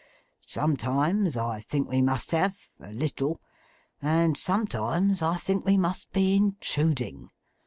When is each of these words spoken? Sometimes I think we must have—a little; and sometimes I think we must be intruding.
Sometimes 0.47 1.37
I 1.37 1.59
think 1.59 1.87
we 1.87 2.01
must 2.01 2.31
have—a 2.31 2.91
little; 2.91 3.39
and 4.01 4.35
sometimes 4.35 5.21
I 5.21 5.37
think 5.37 5.63
we 5.63 5.77
must 5.77 6.11
be 6.11 6.35
intruding. 6.35 7.29